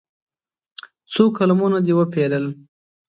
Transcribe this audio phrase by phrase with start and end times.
[1.11, 2.45] څو قلمونه دې وپېرل.